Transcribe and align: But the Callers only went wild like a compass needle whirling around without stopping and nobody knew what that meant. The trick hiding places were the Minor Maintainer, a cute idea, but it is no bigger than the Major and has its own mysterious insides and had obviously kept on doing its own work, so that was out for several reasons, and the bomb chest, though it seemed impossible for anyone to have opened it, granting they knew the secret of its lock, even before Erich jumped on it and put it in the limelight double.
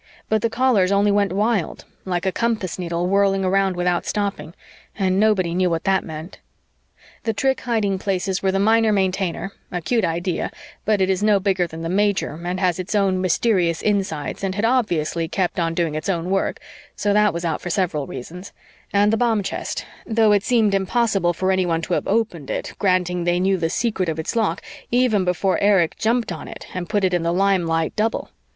But 0.29 0.41
the 0.41 0.49
Callers 0.49 0.91
only 0.91 1.11
went 1.11 1.31
wild 1.31 1.85
like 2.05 2.25
a 2.25 2.31
compass 2.31 2.79
needle 2.79 3.05
whirling 3.05 3.45
around 3.45 3.75
without 3.75 4.03
stopping 4.07 4.55
and 4.97 5.19
nobody 5.19 5.53
knew 5.53 5.69
what 5.69 5.83
that 5.83 6.03
meant. 6.03 6.39
The 7.21 7.33
trick 7.33 7.61
hiding 7.61 7.99
places 7.99 8.41
were 8.41 8.51
the 8.51 8.57
Minor 8.57 8.91
Maintainer, 8.91 9.51
a 9.71 9.79
cute 9.79 10.03
idea, 10.03 10.49
but 10.85 11.01
it 11.01 11.09
is 11.11 11.21
no 11.21 11.39
bigger 11.39 11.67
than 11.67 11.83
the 11.83 11.87
Major 11.87 12.41
and 12.43 12.59
has 12.59 12.79
its 12.79 12.95
own 12.95 13.21
mysterious 13.21 13.83
insides 13.83 14.43
and 14.43 14.55
had 14.55 14.65
obviously 14.65 15.27
kept 15.27 15.59
on 15.59 15.75
doing 15.75 15.93
its 15.93 16.09
own 16.09 16.31
work, 16.31 16.59
so 16.95 17.13
that 17.13 17.31
was 17.31 17.45
out 17.45 17.61
for 17.61 17.69
several 17.69 18.07
reasons, 18.07 18.51
and 18.91 19.13
the 19.13 19.17
bomb 19.17 19.43
chest, 19.43 19.85
though 20.07 20.31
it 20.31 20.41
seemed 20.43 20.73
impossible 20.73 21.31
for 21.31 21.51
anyone 21.51 21.83
to 21.83 21.93
have 21.93 22.07
opened 22.07 22.49
it, 22.49 22.73
granting 22.79 23.23
they 23.23 23.39
knew 23.39 23.55
the 23.59 23.69
secret 23.69 24.09
of 24.09 24.17
its 24.17 24.35
lock, 24.35 24.63
even 24.89 25.23
before 25.23 25.59
Erich 25.61 25.95
jumped 25.99 26.31
on 26.31 26.47
it 26.47 26.65
and 26.73 26.89
put 26.89 27.03
it 27.03 27.13
in 27.13 27.21
the 27.21 27.31
limelight 27.31 27.95
double. 27.95 28.31